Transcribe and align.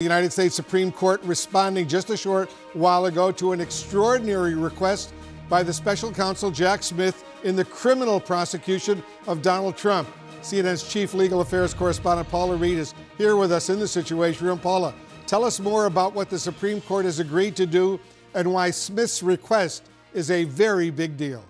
The 0.00 0.04
United 0.04 0.32
States 0.32 0.54
Supreme 0.54 0.92
Court 0.92 1.20
responding 1.24 1.88
just 1.88 2.08
a 2.10 2.16
short 2.16 2.52
while 2.72 3.06
ago 3.06 3.32
to 3.32 3.50
an 3.50 3.60
extraordinary 3.60 4.54
request 4.54 5.12
by 5.48 5.64
the 5.64 5.72
special 5.72 6.12
counsel 6.12 6.52
Jack 6.52 6.84
Smith 6.84 7.24
in 7.42 7.56
the 7.56 7.64
criminal 7.64 8.20
prosecution 8.20 9.02
of 9.26 9.42
Donald 9.42 9.76
Trump. 9.76 10.08
CNN's 10.40 10.88
chief 10.88 11.14
legal 11.14 11.40
affairs 11.40 11.74
correspondent 11.74 12.28
Paula 12.28 12.54
Reid 12.54 12.78
is 12.78 12.94
here 13.16 13.34
with 13.34 13.50
us 13.50 13.70
in 13.70 13.80
the 13.80 13.88
Situation 13.88 14.46
Room. 14.46 14.60
Paula, 14.60 14.94
tell 15.26 15.42
us 15.42 15.58
more 15.58 15.86
about 15.86 16.14
what 16.14 16.30
the 16.30 16.38
Supreme 16.38 16.80
Court 16.80 17.04
has 17.04 17.18
agreed 17.18 17.56
to 17.56 17.66
do 17.66 17.98
and 18.34 18.52
why 18.52 18.70
Smith's 18.70 19.20
request 19.20 19.90
is 20.14 20.30
a 20.30 20.44
very 20.44 20.90
big 20.90 21.16
deal. 21.16 21.44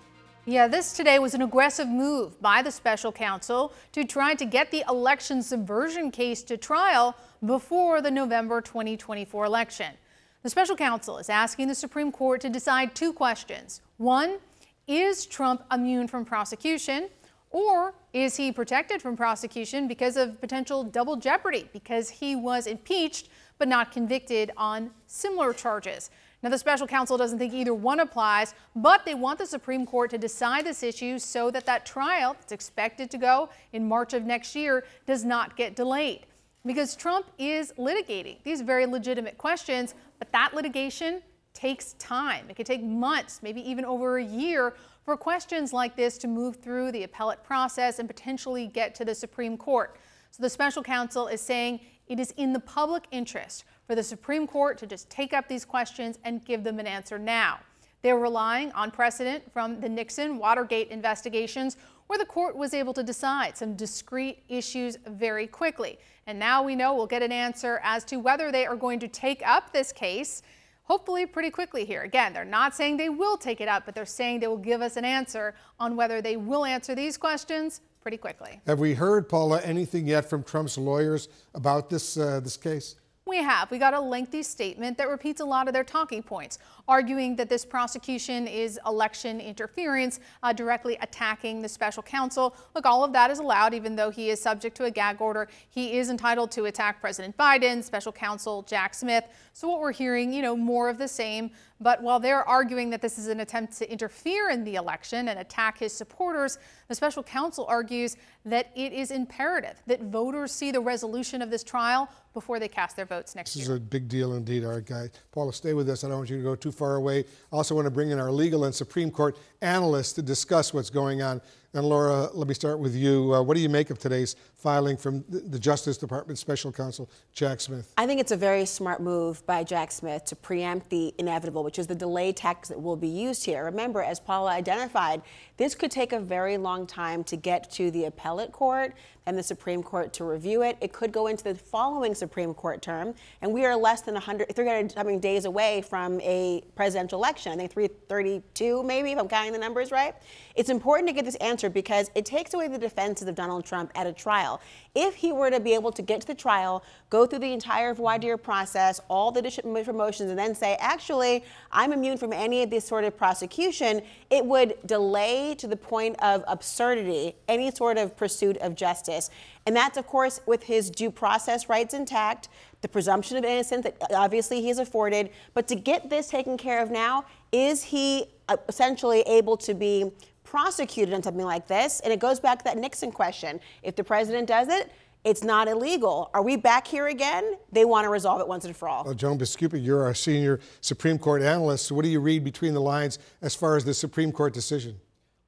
Yeah, 0.49 0.67
this 0.67 0.93
today 0.93 1.19
was 1.19 1.35
an 1.35 1.43
aggressive 1.43 1.87
move 1.87 2.41
by 2.41 2.63
the 2.63 2.71
special 2.71 3.11
counsel 3.11 3.71
to 3.91 4.03
try 4.03 4.33
to 4.33 4.45
get 4.45 4.71
the 4.71 4.83
election 4.89 5.43
subversion 5.43 6.09
case 6.09 6.41
to 6.41 6.57
trial 6.57 7.15
before 7.45 8.01
the 8.01 8.09
November 8.09 8.59
2024 8.59 9.45
election. 9.45 9.93
The 10.41 10.49
special 10.49 10.75
counsel 10.75 11.19
is 11.19 11.29
asking 11.29 11.67
the 11.67 11.75
Supreme 11.75 12.11
Court 12.11 12.41
to 12.41 12.49
decide 12.49 12.95
two 12.95 13.13
questions. 13.13 13.83
One, 13.97 14.39
is 14.87 15.27
Trump 15.27 15.63
immune 15.71 16.07
from 16.07 16.25
prosecution? 16.25 17.09
Or 17.51 17.93
is 18.11 18.35
he 18.35 18.51
protected 18.51 19.03
from 19.03 19.15
prosecution 19.15 19.87
because 19.87 20.17
of 20.17 20.41
potential 20.41 20.83
double 20.83 21.15
jeopardy 21.15 21.69
because 21.73 22.09
he 22.09 22.35
was 22.35 22.65
impeached 22.65 23.29
but 23.59 23.67
not 23.67 23.91
convicted 23.91 24.49
on 24.57 24.89
similar 25.05 25.53
charges? 25.53 26.09
Now, 26.41 26.49
the 26.49 26.57
special 26.57 26.87
counsel 26.87 27.17
doesn't 27.17 27.37
think 27.37 27.53
either 27.53 27.73
one 27.73 27.99
applies, 27.99 28.53
but 28.75 29.03
they 29.03 29.13
want 29.13 29.39
the 29.39 29.45
Supreme 29.45 29.85
Court 29.85 30.09
to 30.11 30.17
decide 30.17 30.65
this 30.65 30.83
issue 30.83 31.19
so 31.19 31.51
that 31.51 31.65
that 31.65 31.85
trial 31.85 32.33
that's 32.33 32.53
expected 32.53 33.11
to 33.11 33.17
go 33.17 33.49
in 33.73 33.87
March 33.87 34.13
of 34.13 34.23
next 34.23 34.55
year 34.55 34.85
does 35.05 35.25
not 35.25 35.57
get 35.57 35.75
delayed. 35.75 36.25
Because 36.65 36.95
Trump 36.95 37.25
is 37.37 37.73
litigating 37.77 38.41
these 38.43 38.61
very 38.61 38.85
legitimate 38.85 39.37
questions, 39.37 39.95
but 40.17 40.31
that 40.31 40.53
litigation 40.53 41.21
takes 41.53 41.93
time. 41.93 42.45
It 42.49 42.55
could 42.55 42.65
take 42.65 42.83
months, 42.83 43.41
maybe 43.43 43.61
even 43.69 43.83
over 43.83 44.17
a 44.17 44.23
year 44.23 44.75
for 45.03 45.17
questions 45.17 45.73
like 45.73 45.95
this 45.97 46.17
to 46.19 46.27
move 46.27 46.57
through 46.57 46.91
the 46.93 47.03
appellate 47.03 47.43
process 47.43 47.99
and 47.99 48.07
potentially 48.07 48.67
get 48.67 48.95
to 48.95 49.03
the 49.03 49.15
Supreme 49.15 49.57
Court. 49.57 49.97
So 50.31 50.43
the 50.43 50.49
special 50.49 50.83
counsel 50.83 51.27
is 51.27 51.41
saying 51.41 51.79
it 52.07 52.19
is 52.19 52.33
in 52.37 52.53
the 52.53 52.59
public 52.59 53.05
interest 53.11 53.65
for 53.85 53.95
the 53.95 54.03
Supreme 54.03 54.47
Court 54.47 54.77
to 54.79 54.87
just 54.87 55.09
take 55.09 55.33
up 55.33 55.47
these 55.47 55.65
questions 55.65 56.19
and 56.23 56.43
give 56.45 56.63
them 56.63 56.79
an 56.79 56.87
answer 56.87 57.19
now. 57.19 57.59
They're 58.01 58.17
relying 58.17 58.71
on 58.71 58.91
precedent 58.91 59.51
from 59.51 59.81
the 59.81 59.89
Nixon 59.89 60.37
Watergate 60.37 60.89
investigations, 60.89 61.75
where 62.07 62.17
the 62.17 62.25
court 62.25 62.55
was 62.55 62.73
able 62.73 62.93
to 62.93 63.03
decide 63.03 63.57
some 63.57 63.75
discrete 63.75 64.43
issues 64.47 64.97
very 65.05 65.47
quickly. 65.47 65.99
And 66.25 66.39
now 66.39 66.63
we 66.63 66.75
know 66.75 66.93
we'll 66.93 67.07
get 67.07 67.21
an 67.21 67.31
answer 67.31 67.81
as 67.83 68.03
to 68.05 68.17
whether 68.17 68.51
they 68.51 68.65
are 68.65 68.75
going 68.75 68.99
to 68.99 69.07
take 69.07 69.45
up 69.45 69.73
this 69.73 69.91
case 69.91 70.41
hopefully 70.83 71.27
pretty 71.27 71.51
quickly 71.51 71.85
here. 71.85 72.01
Again, 72.01 72.33
they're 72.33 72.43
not 72.43 72.75
saying 72.75 72.97
they 72.97 73.09
will 73.09 73.37
take 73.37 73.61
it 73.61 73.67
up, 73.67 73.85
but 73.85 73.93
they're 73.93 74.05
saying 74.05 74.39
they 74.39 74.47
will 74.47 74.57
give 74.57 74.81
us 74.81 74.97
an 74.97 75.05
answer 75.05 75.53
on 75.79 75.95
whether 75.95 76.19
they 76.19 76.35
will 76.35 76.65
answer 76.65 76.95
these 76.95 77.15
questions 77.15 77.81
pretty 78.09 78.17
quickly. 78.17 78.59
Have 78.65 78.79
we 78.79 78.95
heard, 78.95 79.29
Paula, 79.29 79.61
anything 79.61 80.07
yet 80.07 80.27
from 80.27 80.41
Trump's 80.41 80.79
lawyers 80.79 81.29
about 81.53 81.91
this 81.91 82.17
uh, 82.17 82.39
this 82.39 82.57
case? 82.57 82.95
We 83.29 83.37
have. 83.43 83.69
We 83.69 83.77
got 83.77 83.93
a 83.93 83.99
lengthy 83.99 84.41
statement 84.41 84.97
that 84.97 85.07
repeats 85.07 85.39
a 85.39 85.45
lot 85.45 85.67
of 85.67 85.73
their 85.75 85.83
talking 85.83 86.23
points, 86.23 86.57
arguing 86.87 87.35
that 87.35 87.47
this 87.47 87.63
prosecution 87.63 88.47
is 88.47 88.79
election 88.87 89.39
interference, 89.39 90.19
uh, 90.41 90.51
directly 90.51 90.97
attacking 90.99 91.61
the 91.61 91.69
special 91.69 92.01
counsel. 92.01 92.55
Look, 92.73 92.87
all 92.87 93.03
of 93.03 93.13
that 93.13 93.29
is 93.29 93.37
allowed, 93.37 93.75
even 93.75 93.95
though 93.95 94.09
he 94.09 94.31
is 94.31 94.41
subject 94.41 94.75
to 94.77 94.85
a 94.85 94.91
gag 94.91 95.21
order. 95.21 95.47
He 95.69 95.99
is 95.99 96.09
entitled 96.09 96.49
to 96.53 96.65
attack 96.65 97.01
President 97.01 97.37
Biden, 97.37 97.83
special 97.83 98.11
counsel 98.11 98.63
Jack 98.63 98.95
Smith. 98.95 99.25
So 99.53 99.69
what 99.69 99.79
we're 99.79 99.91
hearing, 99.91 100.33
you 100.33 100.41
know, 100.41 100.57
more 100.57 100.89
of 100.89 100.97
the 100.97 101.07
same. 101.07 101.51
But 101.79 102.01
while 102.01 102.19
they're 102.19 102.43
arguing 102.43 102.89
that 102.89 103.01
this 103.01 103.19
is 103.19 103.27
an 103.27 103.41
attempt 103.41 103.77
to 103.77 103.89
interfere 103.89 104.49
in 104.49 104.63
the 104.63 104.75
election 104.75 105.29
and 105.29 105.39
attack 105.39 105.77
his 105.77 105.93
supporters, 105.93 106.57
the 106.87 106.95
special 106.95 107.23
counsel 107.23 107.65
argues 107.69 108.17
that 108.51 108.71
it 108.75 108.93
is 108.93 109.11
imperative 109.11 109.81
that 109.87 110.03
voters 110.03 110.51
see 110.51 110.71
the 110.71 110.79
resolution 110.79 111.41
of 111.41 111.49
this 111.49 111.63
trial 111.63 112.09
before 112.33 112.59
they 112.59 112.67
cast 112.67 112.95
their 112.95 113.05
votes 113.05 113.35
next 113.35 113.53
this 113.53 113.61
year. 113.61 113.67
This 113.67 113.73
is 113.75 113.77
a 113.77 113.89
big 113.89 114.07
deal 114.07 114.33
indeed, 114.33 114.63
all 114.63 114.73
right, 114.73 114.85
guys. 114.85 115.09
Paula, 115.31 115.53
stay 115.53 115.73
with 115.73 115.89
us. 115.89 116.03
I 116.03 116.07
don't 116.07 116.17
want 116.17 116.29
you 116.29 116.37
to 116.37 116.43
go 116.43 116.55
too 116.55 116.71
far 116.71 116.95
away. 116.95 117.19
I 117.51 117.55
also 117.55 117.75
want 117.75 117.85
to 117.85 117.91
bring 117.91 118.11
in 118.11 118.19
our 118.19 118.31
legal 118.31 118.65
and 118.65 118.73
Supreme 118.73 119.11
Court 119.11 119.37
analysts 119.61 120.13
to 120.13 120.21
discuss 120.21 120.73
what's 120.73 120.89
going 120.89 121.21
on 121.21 121.41
and 121.73 121.85
Laura, 121.85 122.29
let 122.33 122.47
me 122.47 122.53
start 122.53 122.79
with 122.79 122.95
you. 122.95 123.33
Uh, 123.33 123.41
what 123.43 123.55
do 123.55 123.61
you 123.61 123.69
make 123.69 123.91
of 123.91 123.99
today's 123.99 124.35
filing 124.55 124.97
from 124.97 125.23
the 125.29 125.59
Justice 125.59 125.97
Department 125.97 126.39
Special 126.39 126.71
Counsel 126.71 127.09
Jack 127.33 127.61
Smith? 127.61 127.93
I 127.97 128.07
think 128.07 128.19
it's 128.19 128.31
a 128.31 128.37
very 128.37 128.65
smart 128.65 129.01
move 129.01 129.45
by 129.45 129.63
Jack 129.63 129.91
Smith 129.91 130.25
to 130.25 130.35
preempt 130.35 130.89
the 130.89 131.13
inevitable, 131.19 131.63
which 131.63 131.77
is 131.77 131.85
the 131.85 131.95
delay 131.95 132.31
tax 132.31 132.69
that 132.69 132.81
will 132.81 132.95
be 132.95 133.07
used 133.07 133.45
here. 133.45 133.65
Remember, 133.65 134.01
as 134.01 134.19
Paula 134.19 134.51
identified, 134.51 135.21
this 135.57 135.75
could 135.75 135.91
take 135.91 136.11
a 136.11 136.19
very 136.19 136.57
long 136.57 136.87
time 136.87 137.23
to 137.25 137.35
get 137.35 137.69
to 137.71 137.91
the 137.91 138.05
appellate 138.05 138.51
court 138.51 138.95
and 139.29 139.37
the 139.37 139.43
Supreme 139.43 139.83
Court 139.83 140.11
to 140.13 140.23
review 140.23 140.63
it. 140.63 140.75
It 140.81 140.91
could 140.91 141.11
go 141.11 141.27
into 141.27 141.43
the 141.43 141.53
following 141.53 142.15
Supreme 142.15 142.51
Court 142.51 142.81
term, 142.81 143.13
and 143.43 143.53
we 143.53 143.63
are 143.63 143.75
less 143.75 144.01
than 144.01 144.15
100, 144.15 144.55
300 144.55 144.95
I 144.97 145.03
mean, 145.03 145.19
days 145.19 145.45
away 145.45 145.83
from 145.83 146.19
a 146.21 146.63
presidential 146.75 147.19
election. 147.19 147.51
I 147.51 147.57
think 147.57 147.71
332, 147.71 148.81
maybe, 148.81 149.11
if 149.11 149.19
I'm 149.19 149.27
counting 149.27 149.53
the 149.53 149.59
numbers 149.59 149.91
right. 149.91 150.15
It's 150.59 150.67
important 150.69 151.07
to 151.07 151.13
get 151.13 151.23
this 151.23 151.35
answer 151.35 151.69
because 151.69 152.11
it 152.15 152.25
takes 152.25 152.53
away 152.53 152.67
the 152.67 152.77
defenses 152.77 153.29
of 153.29 153.35
Donald 153.35 153.63
Trump 153.63 153.93
at 153.95 154.05
a 154.05 154.11
trial. 154.11 154.59
If 154.93 155.15
he 155.15 155.31
were 155.31 155.49
to 155.49 155.61
be 155.61 155.73
able 155.73 155.93
to 155.93 156.01
get 156.01 156.19
to 156.19 156.27
the 156.27 156.35
trial, 156.35 156.83
go 157.09 157.25
through 157.25 157.39
the 157.39 157.53
entire 157.53 157.93
voir 157.93 158.19
dire 158.19 158.35
process, 158.35 158.99
all 159.07 159.31
the 159.31 159.41
different 159.41 159.95
motions, 159.95 160.29
and 160.29 160.37
then 160.37 160.53
say, 160.53 160.75
actually, 160.81 161.45
I'm 161.71 161.93
immune 161.93 162.17
from 162.17 162.33
any 162.33 162.61
of 162.61 162.71
this 162.71 162.85
sort 162.85 163.05
of 163.05 163.15
prosecution, 163.15 164.01
it 164.29 164.45
would 164.45 164.75
delay 164.85 165.55
to 165.55 165.65
the 165.65 165.77
point 165.77 166.21
of 166.21 166.43
absurdity 166.45 167.37
any 167.47 167.71
sort 167.71 167.97
of 167.97 168.17
pursuit 168.17 168.57
of 168.57 168.75
justice. 168.75 169.29
And 169.65 169.75
that's, 169.75 169.97
of 169.97 170.07
course, 170.07 170.41
with 170.45 170.63
his 170.63 170.89
due 170.89 171.11
process 171.11 171.69
rights 171.69 171.93
intact, 171.93 172.49
the 172.81 172.87
presumption 172.87 173.37
of 173.37 173.43
innocence 173.43 173.83
that 173.83 173.97
obviously 174.13 174.61
he 174.61 174.69
is 174.69 174.79
afforded. 174.79 175.29
But 175.53 175.67
to 175.67 175.75
get 175.75 176.09
this 176.09 176.29
taken 176.29 176.57
care 176.57 176.81
of 176.81 176.89
now, 176.89 177.25
is 177.51 177.83
he 177.83 178.25
uh, 178.47 178.57
essentially 178.67 179.21
able 179.21 179.57
to 179.57 179.73
be 179.73 180.11
prosecuted 180.49 181.13
on 181.13 181.21
something 181.21 181.45
like 181.45 181.67
this. 181.67 181.99
And 181.99 182.11
it 182.11 182.19
goes 182.19 182.39
back 182.39 182.57
to 182.59 182.63
that 182.65 182.77
Nixon 182.77 183.11
question. 183.11 183.59
If 183.83 183.95
the 183.95 184.03
president 184.03 184.47
does 184.47 184.67
it, 184.67 184.91
it's 185.23 185.43
not 185.43 185.67
illegal. 185.67 186.31
Are 186.33 186.41
we 186.41 186.55
back 186.55 186.87
here 186.87 187.07
again? 187.07 187.55
They 187.71 187.85
want 187.85 188.05
to 188.05 188.09
resolve 188.09 188.41
it 188.41 188.47
once 188.47 188.65
and 188.65 188.75
for 188.75 188.87
all. 188.87 189.03
Well, 189.03 189.13
Joan 189.13 189.37
Biskupic, 189.37 189.83
you're 189.83 190.03
our 190.03 190.15
senior 190.15 190.59
Supreme 190.81 191.19
Court 191.19 191.43
analyst. 191.43 191.87
So 191.87 191.95
what 191.95 192.03
do 192.03 192.09
you 192.09 192.19
read 192.19 192.43
between 192.43 192.73
the 192.73 192.81
lines 192.81 193.19
as 193.41 193.53
far 193.53 193.75
as 193.75 193.85
the 193.85 193.93
Supreme 193.93 194.31
Court 194.31 194.53
decision? 194.53 194.99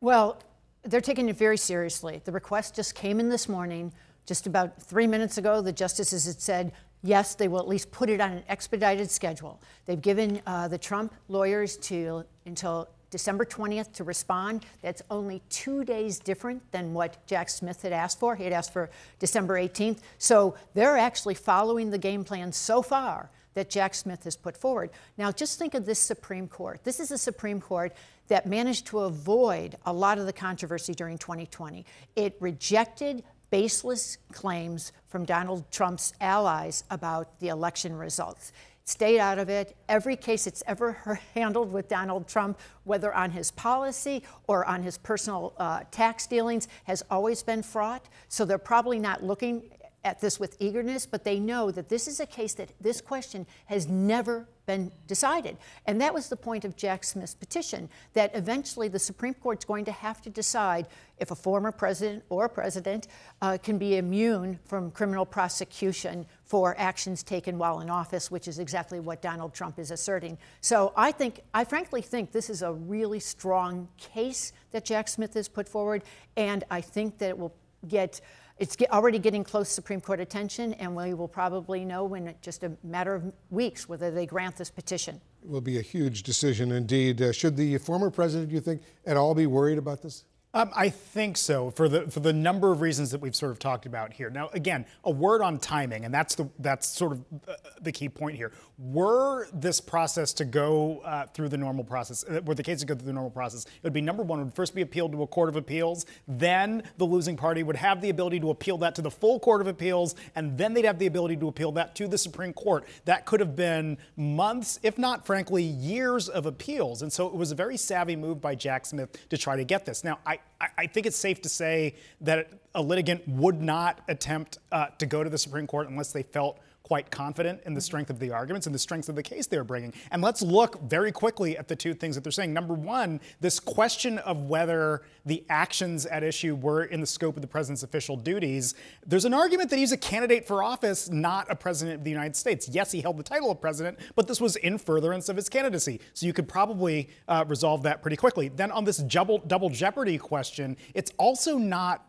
Well, 0.01 0.38
they're 0.84 1.02
taking 1.02 1.30
it 1.30 1.38
very 1.38 1.58
seriously. 1.58 2.22
The 2.24 2.31
request 2.31 2.75
just 2.75 2.96
came 2.96 3.19
in 3.19 3.30
this 3.30 3.47
morning. 3.47 3.94
Just 4.25 4.47
about 4.47 4.81
three 4.81 5.08
minutes 5.08 5.38
ago, 5.38 5.62
the 5.62 5.72
justices 5.72 6.25
had 6.25 6.42
said, 6.42 6.72
yes, 7.03 7.36
they 7.36 7.47
will 7.47 7.59
at 7.59 7.68
least 7.68 7.92
put 7.92 8.09
it 8.09 8.22
on 8.22 8.31
an 8.31 8.44
expedited 8.47 9.09
schedule. 9.09 9.62
They've 9.86 10.02
given 10.02 10.42
uh, 10.46 10.68
the 10.68 10.78
Trump 10.78 11.14
lawyers 11.28 11.78
to 11.78 12.25
until 12.46 12.90
December 13.09 13.46
20th 13.46 13.92
to 13.94 14.03
respond. 14.03 14.66
That's 14.81 15.02
only 15.12 15.42
two 15.50 15.84
days 15.84 16.18
different 16.18 16.72
than 16.72 16.94
what 16.94 17.25
Jack 17.28 17.50
Smith 17.50 17.81
had 17.81 17.92
asked 17.92 18.19
for. 18.19 18.36
He 18.36 18.46
had 18.46 18.53
asked 18.53 18.72
for 18.72 18.90
December 19.19 19.56
18th. 19.56 20.00
So 20.18 20.56
they're 20.74 20.98
actually 20.98 21.36
following 21.36 21.92
the 21.92 21.98
game 21.98 22.24
plan 22.24 22.52
so 22.53 22.81
far 22.81 23.30
that 23.53 23.69
Jack 23.69 23.94
Smith 23.94 24.23
has 24.23 24.35
put 24.35 24.57
forward. 24.57 24.91
Now, 25.17 25.31
just 25.31 25.59
think 25.59 25.73
of 25.73 25.85
this 25.85 26.00
Supreme 26.00 26.47
Court. 26.47 26.84
This 26.84 27.00
is 27.00 27.12
a 27.12 27.17
Supreme 27.17 27.59
Court 27.59 27.94
that 28.28 28.45
managed 28.45 28.88
to 28.88 29.00
avoid 29.00 29.75
a 29.85 29.94
lot 29.94 30.17
of 30.17 30.25
the 30.25 30.34
controversy 30.34 30.94
during 30.94 31.17
2020. 31.17 31.85
It 32.16 32.38
rejected 32.39 33.23
baseless 33.50 34.17
claims 34.31 34.94
from 35.07 35.25
Donald 35.25 35.69
Trump's 35.72 36.13
allies 36.22 36.85
about 36.89 37.39
the 37.39 37.50
election 37.50 37.95
results 37.95 38.53
stayed 38.84 39.19
out 39.19 39.39
of 39.39 39.50
it. 39.50 39.75
Every 39.88 40.15
case 40.15 40.48
it's 40.48 40.63
ever 40.68 40.94
handled 41.33 41.71
with 41.71 41.88
Donald 41.88 42.27
Trump, 42.27 42.59
whether 42.83 43.13
on 43.13 43.31
his 43.31 43.51
policy 43.51 44.24
or 44.48 44.65
on 44.65 44.83
his 44.83 44.98
personal 44.98 45.53
uh, 45.57 45.81
tax 45.92 46.27
dealings, 46.27 46.68
has 46.86 47.03
always 47.09 47.44
been 47.44 47.63
fraught. 47.63 48.07
So 48.27 48.45
they're 48.45 48.57
probably 48.57 49.00
not 49.00 49.24
looking 49.24 49.63
at 50.03 50.19
this 50.19 50.39
with 50.39 50.57
eagerness, 50.59 51.06
but 51.06 51.24
they 51.24 51.39
know 51.39 51.69
that 51.69 51.89
this 51.89 52.07
is 52.07 52.19
a 52.19 52.25
case 52.25 52.56
that 52.56 52.69
this 52.81 53.01
question 53.01 53.45
has 53.65 53.88
never 53.88 54.48
been 54.65 54.92
decided. 55.06 55.57
And 55.86 56.01
that 56.01 56.13
was 56.13 56.30
the 56.30 56.36
point 56.36 56.65
of 56.65 56.75
Jack 56.75 57.03
Smith's 57.03 57.36
petition, 57.36 57.89
that 58.13 58.31
eventually 58.36 58.88
the 58.88 59.00
Supreme 59.00 59.33
Court's 59.36 59.65
going 59.65 59.86
to 59.86 59.92
have 59.92 60.21
to 60.21 60.30
decide 60.30 60.88
if 61.19 61.30
a 61.30 61.36
former 61.36 61.71
president 61.71 62.24
or 62.30 62.50
president 62.50 63.07
uh, 63.42 63.57
can 63.62 63.77
be 63.77 63.98
immune 63.98 64.59
from 64.65 64.89
criminal 64.92 65.25
prosecution 65.25 66.25
for 66.45 66.75
actions 66.80 67.21
taken 67.21 67.57
while 67.57 67.80
in 67.81 67.89
office, 67.89 68.31
which 68.31 68.48
is 68.48 68.59
exactly 68.59 69.00
what 69.00 69.21
Donald 69.21 69.53
Trump 69.53 69.77
is 69.77 69.92
asserting. 69.92 70.38
So 70.62 70.94
I 70.95 71.12
think, 71.12 71.42
I 71.53 71.63
frankly 71.63 72.01
think 72.01 72.31
this 72.31 72.50
is 72.50 72.62
a 72.62 72.74
really 72.74 73.19
strong 73.19 73.88
case 73.98 74.51
that 74.71 74.83
Jack 74.86 75.07
Smith 75.07 75.33
has 75.36 75.48
put 75.48 75.69
forward, 75.69 76.03
and 76.38 76.63
I 76.71 76.81
think 76.81 77.19
that 77.19 77.30
it 77.30 77.38
will 77.38 77.53
get 77.88 78.21
it's 78.62 78.75
get, 78.75 78.92
already 78.92 79.18
getting 79.18 79.44
close 79.44 79.69
Supreme 79.69 80.00
Court 80.00 80.19
attention, 80.19 80.75
and 80.75 80.96
we 80.96 81.16
will 81.16 81.28
probably 81.28 81.84
know 81.84 82.13
in 82.13 82.34
just 82.44 82.63
a 82.63 82.72
matter 82.84 83.16
of 83.16 83.34
weeks 83.50 83.90
whether 83.90 84.12
they 84.12 84.28
grant 84.28 84.56
this 84.56 84.69
petition. 84.69 85.19
It 85.44 85.50
will 85.50 85.62
be 85.62 85.80
a 85.80 85.81
huge 85.81 86.22
decision 86.22 86.72
indeed. 86.72 87.19
Uh, 87.24 87.31
should 87.31 87.58
the 87.58 87.80
former 87.80 88.12
president, 88.12 88.52
you 88.52 88.62
think, 88.62 88.84
at 89.08 89.18
all 89.18 89.34
be 89.34 89.48
worried 89.48 89.80
about 89.80 90.04
this? 90.04 90.25
Um, 90.53 90.69
I 90.75 90.89
think 90.89 91.38
so 91.38 91.71
for 91.71 91.88
the 91.88 92.12
for 92.12 92.19
the 92.19 92.33
number 92.33 92.74
of 92.74 92.81
reasons 92.81 93.12
that 93.12 93.21
we've 93.21 93.36
sort 93.36 93.53
of 93.53 93.59
talked 93.59 93.86
about 93.86 94.12
here. 94.12 94.30
Now, 94.30 94.50
again, 94.51 94.86
a 95.06 95.12
word 95.12 95.42
on 95.42 95.59
timing, 95.59 96.03
and 96.03 96.13
that's 96.13 96.36
the 96.36 96.50
that's 96.59 96.88
sort 96.88 97.13
of 97.13 97.24
uh, 97.48 97.53
the 97.80 97.92
key 97.94 98.09
point 98.09 98.36
here. 98.36 98.51
Were 98.77 99.48
this 99.53 99.80
process 99.80 100.33
to 100.33 100.45
go 100.45 101.00
uh, 101.06 101.27
through 101.27 101.48
the 101.50 101.57
normal 101.57 101.86
process, 101.86 102.25
uh, 102.25 102.42
were 102.44 102.53
the 102.53 102.63
case 102.63 102.81
to 102.81 102.86
go 102.86 102.95
through 102.95 103.06
the 103.06 103.13
normal 103.13 103.31
process, 103.31 103.63
it 103.65 103.83
would 103.83 103.94
be 103.94 104.01
number 104.01 104.24
one, 104.24 104.39
would 104.39 104.53
first 104.53 104.75
be 104.75 104.81
appealed 104.81 105.13
to 105.13 105.24
a 105.24 105.27
court 105.27 105.48
of 105.48 105.56
appeals. 105.56 106.06
Then 106.27 106.83
the 106.98 107.06
losing 107.06 107.38
party 107.38 107.63
would 107.63 107.77
have 107.77 108.01
the 108.01 108.09
ability 108.09 108.42
to 108.42 108.50
appeal 108.50 108.77
that 108.80 108.94
to 108.95 109.01
the 109.01 109.12
full 109.12 109.39
court 109.39 109.62
of 109.62 109.68
appeals, 109.68 110.15
and 110.36 110.57
then 110.57 110.74
they'd 110.74 110.83
have 110.83 111.00
the 111.00 111.07
ability 111.07 111.38
to 111.38 111.48
appeal 111.48 111.71
that 111.74 111.95
to 111.95 112.09
the 112.09 112.18
Supreme 112.18 112.51
Court. 112.51 112.86
That 113.06 113.25
could 113.25 113.39
have 113.39 113.56
been 113.56 113.98
months, 114.18 114.80
if 114.83 114.98
not, 114.98 115.25
frankly, 115.25 115.63
years 115.63 116.27
of 116.27 116.45
appeals. 116.45 117.03
And 117.03 117.13
so 117.13 117.27
it 117.27 117.36
was 117.36 117.51
a 117.51 117.56
very 117.56 117.77
savvy 117.77 118.18
move 118.18 118.42
by 118.42 118.56
Jack 118.56 118.86
Smith 118.86 119.30
to 119.30 119.38
try 119.38 119.56
to 119.56 119.63
get 119.63 119.86
this. 119.86 120.03
Now, 120.03 120.19
I 120.25 120.40
I, 120.77 120.85
think 120.88 121.07
it's 121.07 121.17
safe 121.17 121.41
to 121.41 121.49
say 121.49 121.95
that 122.21 122.49
a 122.75 122.81
litigant 122.81 123.27
would 123.27 123.61
not 123.61 124.01
attempt 124.07 124.59
uh, 124.71 124.88
to 124.99 125.05
go 125.05 125.23
to 125.23 125.29
the 125.29 125.38
Supreme 125.38 125.65
Court 125.65 125.89
unless 125.89 126.11
they 126.11 126.23
felt 126.23 126.59
quite 126.91 127.09
confident 127.09 127.61
in 127.65 127.73
the 127.73 127.79
strength 127.79 128.09
of 128.09 128.19
the 128.19 128.31
arguments 128.31 128.67
and 128.67 128.75
the 128.75 128.79
strength 128.79 129.07
of 129.07 129.15
the 129.15 129.23
case 129.23 129.47
they're 129.47 129.63
bringing. 129.63 129.93
And 130.11 130.21
let's 130.21 130.41
look 130.41 130.81
very 130.81 131.13
quickly 131.13 131.57
at 131.57 131.69
the 131.69 131.75
two 131.75 131.93
things 131.93 132.15
that 132.15 132.21
they're 132.21 132.33
saying. 132.33 132.51
Number 132.51 132.73
one, 132.73 133.21
this 133.39 133.61
question 133.61 134.17
of 134.17 134.49
whether 134.49 135.01
the 135.25 135.41
actions 135.47 136.05
at 136.05 136.21
issue 136.21 136.53
were 136.53 136.83
in 136.83 136.99
the 136.99 137.07
scope 137.07 137.38
of 137.38 137.43
the 137.43 137.47
president's 137.47 137.83
official 137.83 138.17
duties. 138.17 138.75
There's 139.07 139.23
an 139.23 139.33
argument 139.33 139.69
that 139.69 139.79
he's 139.79 139.93
a 139.93 139.97
candidate 139.97 140.45
for 140.45 140.63
office, 140.63 141.09
not 141.09 141.49
a 141.49 141.55
president 141.55 141.99
of 141.99 142.03
the 142.03 142.09
United 142.09 142.35
States. 142.35 142.67
Yes, 142.67 142.91
he 142.91 142.99
held 142.99 143.15
the 143.15 143.23
title 143.23 143.49
of 143.51 143.61
president, 143.61 143.97
but 144.17 144.27
this 144.27 144.41
was 144.41 144.57
in 144.57 144.77
furtherance 144.77 145.29
of 145.29 145.38
his 145.38 145.47
candidacy. 145.47 146.01
So 146.13 146.25
you 146.25 146.33
could 146.33 146.49
probably 146.49 147.07
uh, 147.29 147.45
resolve 147.47 147.83
that 147.83 148.01
pretty 148.01 148.17
quickly. 148.17 148.49
Then 148.49 148.69
on 148.69 148.83
this 148.83 148.97
double, 148.97 149.38
double 149.38 149.69
jeopardy 149.69 150.17
question, 150.17 150.75
it's 150.93 151.13
also 151.17 151.57
not 151.57 152.05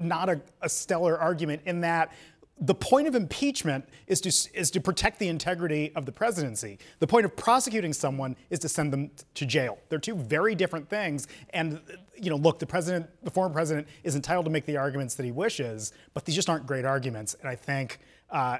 not 0.00 0.28
a, 0.28 0.40
a, 0.60 0.68
stellar 0.68 1.18
argument 1.18 1.62
in 1.66 1.80
that 1.80 2.12
the 2.62 2.74
point 2.76 3.08
of 3.08 3.16
impeachment 3.16 3.84
is 4.06 4.20
to, 4.20 4.28
is 4.56 4.70
to 4.70 4.80
protect 4.80 5.18
the 5.18 5.26
integrity 5.26 5.90
of 5.96 6.06
the 6.06 6.12
presidency. 6.12 6.78
The 7.00 7.08
point 7.08 7.24
of 7.24 7.36
prosecuting 7.36 7.92
someone 7.92 8.36
is 8.50 8.60
to 8.60 8.68
send 8.68 8.92
them 8.92 9.10
to 9.34 9.44
jail. 9.44 9.78
They're 9.88 9.98
two 9.98 10.14
very 10.14 10.54
different 10.54 10.88
things. 10.88 11.26
And, 11.50 11.80
you 12.16 12.30
know, 12.30 12.36
look, 12.36 12.60
the 12.60 12.66
president, 12.66 13.10
the 13.24 13.32
former 13.32 13.52
president 13.52 13.88
is 14.04 14.14
entitled 14.14 14.44
to 14.44 14.50
make 14.52 14.64
the 14.64 14.76
arguments 14.76 15.16
that 15.16 15.24
he 15.24 15.32
wishes, 15.32 15.92
but 16.14 16.24
these 16.24 16.36
just 16.36 16.48
aren't 16.48 16.64
great 16.64 16.84
arguments. 16.84 17.34
And 17.40 17.48
I 17.48 17.56
think 17.56 17.98
uh, 18.30 18.58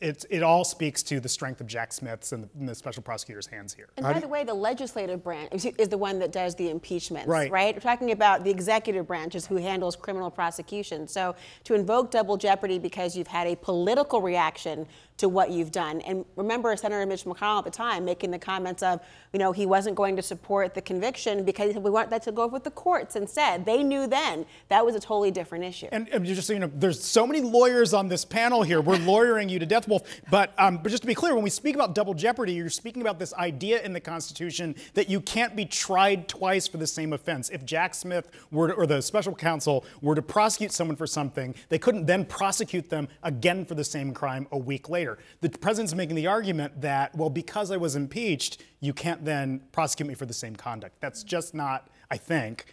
it, 0.00 0.24
it 0.30 0.42
all 0.42 0.64
speaks 0.64 1.02
to 1.04 1.20
the 1.20 1.28
strength 1.28 1.60
of 1.60 1.66
Jack 1.66 1.92
Smith's 1.92 2.32
and 2.32 2.44
the, 2.44 2.48
and 2.58 2.68
the 2.68 2.74
special 2.74 3.02
prosecutor's 3.02 3.46
hands 3.46 3.74
here. 3.74 3.88
And 3.96 4.04
by 4.04 4.20
the 4.20 4.28
way, 4.28 4.44
the 4.44 4.54
legislative 4.54 5.22
branch 5.22 5.66
is 5.78 5.88
the 5.88 5.98
one 5.98 6.18
that 6.18 6.32
does 6.32 6.54
the 6.54 6.70
impeachment, 6.70 7.28
right. 7.28 7.50
right? 7.50 7.74
We're 7.74 7.80
talking 7.80 8.12
about 8.12 8.44
the 8.44 8.50
executive 8.50 9.06
branch 9.06 9.34
is 9.34 9.46
who 9.46 9.56
handles 9.56 9.96
criminal 9.96 10.30
prosecution. 10.30 11.06
So 11.06 11.34
to 11.64 11.74
invoke 11.74 12.10
double 12.10 12.36
jeopardy 12.36 12.78
because 12.78 13.16
you've 13.16 13.26
had 13.26 13.46
a 13.46 13.56
political 13.56 14.20
reaction 14.20 14.86
to 15.16 15.28
what 15.28 15.50
you've 15.50 15.70
done. 15.70 16.00
And 16.00 16.24
remember 16.34 16.74
Senator 16.76 17.06
Mitch 17.06 17.24
McConnell 17.24 17.58
at 17.58 17.64
the 17.64 17.70
time 17.70 18.04
making 18.04 18.32
the 18.32 18.38
comments 18.38 18.82
of, 18.82 19.00
you 19.32 19.38
know, 19.38 19.52
he 19.52 19.64
wasn't 19.64 19.94
going 19.94 20.16
to 20.16 20.22
support 20.22 20.74
the 20.74 20.82
conviction 20.82 21.44
because 21.44 21.76
we 21.76 21.90
want 21.90 22.10
that 22.10 22.22
to 22.22 22.32
go 22.32 22.48
with 22.48 22.64
the 22.64 22.70
courts 22.70 23.14
instead. 23.14 23.64
They 23.64 23.84
knew 23.84 24.08
then 24.08 24.44
that 24.68 24.84
was 24.84 24.96
a 24.96 25.00
totally 25.00 25.30
different 25.30 25.64
issue. 25.64 25.86
And, 25.92 26.08
and 26.08 26.24
just 26.24 26.48
so 26.48 26.52
you 26.52 26.58
know, 26.58 26.70
there's 26.74 27.02
so 27.02 27.26
many 27.28 27.40
lawyers 27.40 27.94
on 27.94 28.08
this 28.08 28.24
panel 28.24 28.64
here. 28.64 28.80
We're 28.80 28.96
lawyering 28.98 29.48
you 29.48 29.60
to 29.60 29.66
death, 29.66 29.86
Wolf. 29.86 30.02
But, 30.30 30.52
um, 30.58 30.78
but 30.78 30.90
just 30.90 31.04
to 31.04 31.06
be 31.06 31.14
clear, 31.14 31.34
when 31.34 31.44
we 31.44 31.50
speak 31.50 31.76
about 31.76 31.94
double 31.94 32.14
jeopardy, 32.14 32.54
you're 32.54 32.68
speaking 32.68 33.00
about 33.00 33.20
this 33.20 33.32
idea 33.34 33.82
in 33.82 33.92
the 33.92 34.00
Constitution 34.00 34.74
that 34.94 35.08
you 35.08 35.20
can't 35.20 35.54
be 35.54 35.64
tried 35.64 36.26
twice 36.28 36.66
for 36.66 36.78
the 36.78 36.86
same 36.88 37.12
offense. 37.12 37.50
If 37.50 37.64
Jack 37.64 37.94
Smith 37.94 38.30
were 38.50 38.68
to, 38.68 38.74
or 38.74 38.86
the 38.86 39.00
special 39.00 39.34
counsel 39.34 39.84
were 40.02 40.16
to 40.16 40.22
prosecute 40.22 40.72
someone 40.72 40.96
for 40.96 41.06
something, 41.06 41.54
they 41.68 41.78
couldn't 41.78 42.06
then 42.06 42.24
prosecute 42.24 42.90
them 42.90 43.06
again 43.22 43.64
for 43.64 43.76
the 43.76 43.84
same 43.84 44.12
crime 44.12 44.48
a 44.50 44.58
week 44.58 44.88
later 44.88 45.03
later. 45.04 45.22
The 45.40 45.50
president's 45.50 45.94
making 45.94 46.16
the 46.16 46.26
argument 46.26 46.80
that, 46.80 47.14
well, 47.14 47.30
because 47.30 47.70
I 47.70 47.76
was 47.76 47.96
impeached, 47.96 48.62
you 48.80 48.92
can't 48.92 49.24
then 49.24 49.60
prosecute 49.72 50.08
me 50.08 50.14
for 50.14 50.26
the 50.26 50.34
same 50.34 50.56
conduct. 50.56 51.00
That's 51.00 51.22
just 51.22 51.54
not, 51.54 51.88
I 52.10 52.16
think, 52.16 52.66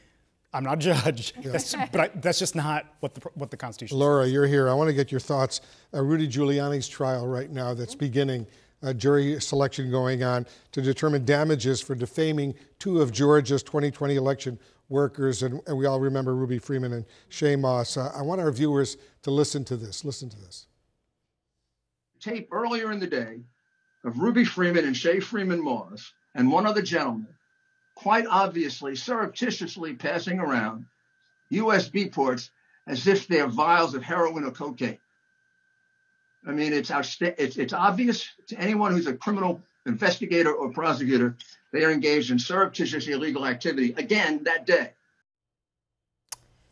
I'm 0.54 0.64
not 0.64 0.74
a 0.74 0.78
judge, 0.78 1.34
yeah. 1.42 1.52
that's, 1.52 1.74
but 1.74 1.96
I, 1.96 2.08
that's 2.16 2.40
just 2.40 2.56
not 2.56 2.86
what 3.00 3.14
the, 3.14 3.22
what 3.36 3.52
the 3.52 3.58
Constitution 3.58 3.98
Laura, 3.98 4.26
says. 4.26 4.34
you're 4.34 4.48
here. 4.48 4.70
I 4.70 4.74
want 4.74 4.90
to 4.90 4.94
get 4.94 5.12
your 5.12 5.20
thoughts. 5.20 5.62
Uh, 5.94 6.04
Rudy 6.04 6.28
Giuliani's 6.28 6.88
trial 6.88 7.28
right 7.28 7.50
now 7.50 7.74
that's 7.74 7.96
beginning, 7.96 8.46
uh, 8.84 8.94
jury 8.94 9.40
selection 9.40 9.90
going 9.92 10.24
on 10.24 10.46
to 10.72 10.82
determine 10.82 11.24
damages 11.24 11.80
for 11.80 11.96
defaming 11.96 12.54
two 12.80 13.02
of 13.02 13.12
Georgia's 13.12 13.64
2020 13.64 14.16
election 14.16 14.60
workers. 14.90 15.44
And, 15.44 15.62
and 15.68 15.78
we 15.78 15.86
all 15.86 16.02
remember 16.02 16.36
Ruby 16.36 16.60
Freeman 16.60 16.92
and 16.94 17.06
Shaye 17.30 17.58
Moss. 17.58 17.96
Uh, 17.96 18.12
I 18.14 18.22
want 18.22 18.42
our 18.42 18.52
viewers 18.52 18.98
to 19.22 19.32
listen 19.32 19.64
to 19.66 19.78
this. 19.78 20.04
Listen 20.04 20.30
to 20.30 20.38
this 20.38 20.68
tape 22.22 22.50
earlier 22.52 22.92
in 22.92 23.00
the 23.00 23.08
day 23.08 23.42
of 24.04 24.20
Ruby 24.20 24.46
Freeman 24.46 24.86
and 24.86 24.96
Shaye 24.96 25.22
Freeman 25.22 25.62
Morris 25.62 26.14
and 26.34 26.52
one 26.52 26.66
other 26.66 26.82
gentleman, 26.82 27.28
quite 27.96 28.26
obviously 28.30 28.96
surreptitiously 28.96 29.96
passing 29.96 30.40
around 30.40 30.86
USB 31.52 32.12
ports 32.12 32.52
as 32.88 33.06
if 33.08 33.28
they're 33.28 33.48
vials 33.48 33.94
of 33.94 34.04
heroin 34.04 34.44
or 34.44 34.52
cocaine. 34.52 34.98
I 36.46 36.52
mean, 36.52 36.74
it's, 36.74 36.90
outsta- 36.90 37.36
it's, 37.38 37.58
it's 37.58 37.74
obvious 37.74 38.28
to 38.48 38.60
anyone 38.60 38.94
who's 38.94 39.08
a 39.08 39.14
criminal 39.14 39.62
investigator 39.86 40.52
or 40.52 40.72
prosecutor 40.72 41.36
they 41.72 41.84
are 41.84 41.92
engaged 41.92 42.32
in 42.32 42.40
surreptitious 42.40 43.08
illegal 43.08 43.46
activity 43.46 43.94
again 43.98 44.44
that 44.44 44.66
day. 44.66 44.92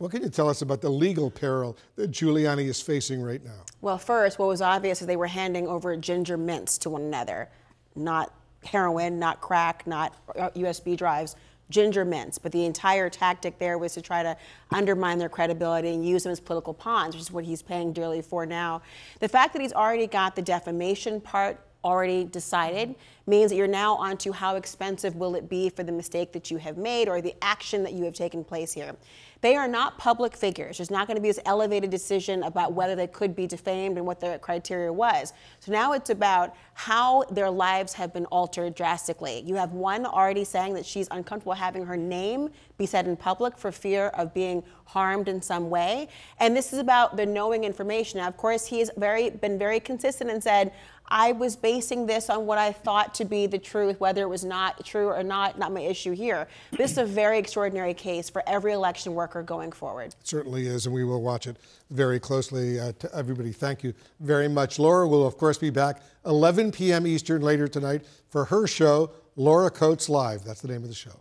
What 0.00 0.12
can 0.12 0.22
you 0.22 0.30
tell 0.30 0.48
us 0.48 0.62
about 0.62 0.80
the 0.80 0.88
legal 0.88 1.30
peril 1.30 1.76
that 1.96 2.10
Giuliani 2.10 2.64
is 2.64 2.80
facing 2.80 3.20
right 3.20 3.44
now? 3.44 3.66
Well, 3.82 3.98
first, 3.98 4.38
what 4.38 4.48
was 4.48 4.62
obvious 4.62 5.02
is 5.02 5.06
they 5.06 5.14
were 5.14 5.26
handing 5.26 5.68
over 5.68 5.94
ginger 5.94 6.38
mints 6.38 6.78
to 6.78 6.88
one 6.88 7.02
another, 7.02 7.50
not 7.94 8.32
heroin, 8.64 9.18
not 9.18 9.42
crack, 9.42 9.86
not 9.86 10.14
uh, 10.38 10.48
USB 10.52 10.96
drives, 10.96 11.36
ginger 11.68 12.06
mints. 12.06 12.38
But 12.38 12.50
the 12.52 12.64
entire 12.64 13.10
tactic 13.10 13.58
there 13.58 13.76
was 13.76 13.92
to 13.92 14.00
try 14.00 14.22
to 14.22 14.34
undermine 14.70 15.18
their 15.18 15.28
credibility 15.28 15.92
and 15.92 16.02
use 16.02 16.22
them 16.22 16.32
as 16.32 16.40
political 16.40 16.72
pawns, 16.72 17.14
which 17.14 17.20
is 17.20 17.30
what 17.30 17.44
he's 17.44 17.60
paying 17.60 17.92
dearly 17.92 18.22
for 18.22 18.46
now. 18.46 18.80
The 19.18 19.28
fact 19.28 19.52
that 19.52 19.60
he's 19.60 19.74
already 19.74 20.06
got 20.06 20.34
the 20.34 20.40
defamation 20.40 21.20
part 21.20 21.60
already 21.84 22.24
decided 22.24 22.94
means 23.26 23.50
that 23.50 23.56
you're 23.56 23.66
now 23.66 23.96
onto 23.96 24.32
how 24.32 24.56
expensive 24.56 25.16
will 25.16 25.34
it 25.34 25.48
be 25.48 25.68
for 25.68 25.82
the 25.82 25.92
mistake 25.92 26.32
that 26.32 26.50
you 26.50 26.56
have 26.58 26.76
made 26.76 27.08
or 27.08 27.20
the 27.20 27.34
action 27.42 27.82
that 27.82 27.92
you 27.92 28.04
have 28.04 28.14
taken 28.14 28.44
place 28.44 28.72
here. 28.72 28.94
They 29.42 29.56
are 29.56 29.68
not 29.68 29.96
public 29.96 30.36
figures. 30.36 30.78
There's 30.78 30.90
not 30.90 31.06
going 31.06 31.16
to 31.16 31.22
be 31.22 31.28
this 31.28 31.40
elevated 31.46 31.90
decision 31.90 32.42
about 32.42 32.74
whether 32.74 32.94
they 32.94 33.06
could 33.06 33.34
be 33.34 33.46
defamed 33.46 33.96
and 33.96 34.06
what 34.06 34.20
the 34.20 34.38
criteria 34.42 34.92
was. 34.92 35.32
So 35.60 35.72
now 35.72 35.92
it's 35.92 36.10
about 36.10 36.54
how 36.74 37.24
their 37.30 37.50
lives 37.50 37.94
have 37.94 38.12
been 38.12 38.26
altered 38.26 38.74
drastically. 38.74 39.42
You 39.46 39.54
have 39.54 39.72
one 39.72 40.04
already 40.04 40.44
saying 40.44 40.74
that 40.74 40.84
she's 40.84 41.08
uncomfortable 41.10 41.54
having 41.54 41.86
her 41.86 41.96
name 41.96 42.50
be 42.76 42.84
said 42.86 43.06
in 43.06 43.16
public 43.16 43.56
for 43.56 43.72
fear 43.72 44.08
of 44.08 44.34
being 44.34 44.62
harmed 44.84 45.28
in 45.28 45.40
some 45.40 45.70
way. 45.70 46.08
And 46.38 46.56
this 46.56 46.72
is 46.72 46.78
about 46.78 47.16
the 47.16 47.24
knowing 47.24 47.64
information. 47.64 48.18
Now, 48.18 48.28
of 48.28 48.36
course, 48.36 48.66
he 48.66 48.80
has 48.80 48.90
very 48.96 49.30
been 49.30 49.58
very 49.58 49.80
consistent 49.80 50.30
and 50.30 50.42
said, 50.42 50.72
I 51.10 51.32
was 51.32 51.56
basing 51.56 52.06
this 52.06 52.30
on 52.30 52.46
what 52.46 52.58
I 52.58 52.72
thought 52.72 53.14
to 53.16 53.24
be 53.24 53.46
the 53.46 53.58
truth, 53.58 53.98
whether 53.98 54.22
it 54.22 54.28
was 54.28 54.44
not 54.44 54.84
true 54.84 55.08
or 55.08 55.22
not, 55.22 55.58
not 55.58 55.72
my 55.72 55.80
issue 55.80 56.12
here. 56.12 56.46
This 56.70 56.92
is 56.92 56.98
a 56.98 57.04
very 57.04 57.38
extraordinary 57.38 57.94
case 57.94 58.30
for 58.30 58.42
every 58.46 58.72
election 58.72 59.14
worker 59.14 59.42
going 59.42 59.72
forward. 59.72 60.14
It 60.20 60.26
certainly 60.26 60.66
is, 60.66 60.86
and 60.86 60.94
we 60.94 61.04
will 61.04 61.22
watch 61.22 61.46
it 61.46 61.56
very 61.90 62.20
closely. 62.20 62.78
Uh, 62.78 62.92
to 63.00 63.14
everybody, 63.14 63.50
thank 63.50 63.82
you 63.82 63.92
very 64.20 64.48
much. 64.48 64.78
Laura 64.78 65.08
will, 65.08 65.26
of 65.26 65.36
course, 65.36 65.58
be 65.58 65.70
back 65.70 66.00
11 66.26 66.70
p.m. 66.72 67.06
Eastern 67.06 67.42
later 67.42 67.66
tonight 67.66 68.04
for 68.28 68.44
her 68.44 68.66
show, 68.66 69.10
Laura 69.36 69.70
Coates 69.70 70.08
Live. 70.08 70.44
That's 70.44 70.60
the 70.60 70.68
name 70.68 70.82
of 70.82 70.88
the 70.88 70.94
show. 70.94 71.18